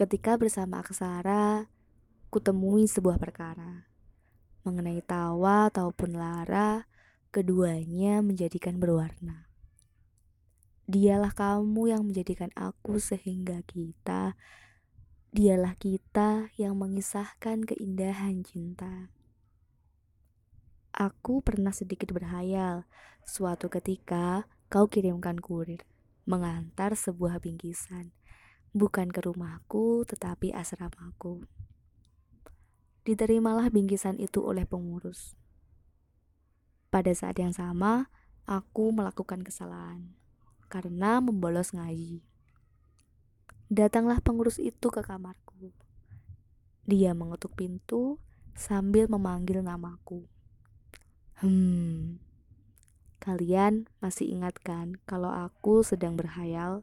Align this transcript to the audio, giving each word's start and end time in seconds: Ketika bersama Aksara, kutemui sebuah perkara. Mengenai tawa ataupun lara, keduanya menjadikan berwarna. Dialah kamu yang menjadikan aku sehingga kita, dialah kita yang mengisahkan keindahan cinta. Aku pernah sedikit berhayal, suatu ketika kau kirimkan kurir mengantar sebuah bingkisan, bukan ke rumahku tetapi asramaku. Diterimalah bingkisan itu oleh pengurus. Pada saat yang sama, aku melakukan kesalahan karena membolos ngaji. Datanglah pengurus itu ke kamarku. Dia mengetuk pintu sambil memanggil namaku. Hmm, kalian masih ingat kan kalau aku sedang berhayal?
Ketika 0.00 0.40
bersama 0.40 0.80
Aksara, 0.80 1.68
kutemui 2.32 2.88
sebuah 2.88 3.20
perkara. 3.20 3.84
Mengenai 4.64 5.04
tawa 5.04 5.68
ataupun 5.68 6.16
lara, 6.16 6.88
keduanya 7.28 8.24
menjadikan 8.24 8.80
berwarna. 8.80 9.52
Dialah 10.88 11.36
kamu 11.36 11.92
yang 11.92 12.08
menjadikan 12.08 12.48
aku 12.56 12.96
sehingga 12.96 13.60
kita, 13.68 14.40
dialah 15.36 15.76
kita 15.76 16.48
yang 16.56 16.80
mengisahkan 16.80 17.68
keindahan 17.68 18.40
cinta. 18.40 19.12
Aku 20.96 21.44
pernah 21.44 21.76
sedikit 21.76 22.16
berhayal, 22.16 22.88
suatu 23.28 23.68
ketika 23.68 24.48
kau 24.72 24.88
kirimkan 24.88 25.36
kurir 25.44 25.84
mengantar 26.24 26.96
sebuah 26.96 27.36
bingkisan, 27.44 28.16
bukan 28.70 29.10
ke 29.10 29.20
rumahku 29.24 30.06
tetapi 30.06 30.54
asramaku. 30.54 31.42
Diterimalah 33.02 33.72
bingkisan 33.72 34.20
itu 34.20 34.44
oleh 34.44 34.68
pengurus. 34.68 35.34
Pada 36.90 37.10
saat 37.14 37.38
yang 37.38 37.54
sama, 37.54 38.10
aku 38.46 38.90
melakukan 38.90 39.46
kesalahan 39.46 40.10
karena 40.70 41.18
membolos 41.18 41.74
ngaji. 41.74 42.22
Datanglah 43.70 44.18
pengurus 44.18 44.58
itu 44.58 44.90
ke 44.90 45.02
kamarku. 45.02 45.70
Dia 46.86 47.14
mengetuk 47.14 47.54
pintu 47.54 48.18
sambil 48.58 49.06
memanggil 49.06 49.62
namaku. 49.62 50.26
Hmm, 51.38 52.18
kalian 53.22 53.88
masih 54.02 54.28
ingat 54.34 54.58
kan 54.60 54.98
kalau 55.06 55.30
aku 55.30 55.86
sedang 55.86 56.18
berhayal? 56.18 56.82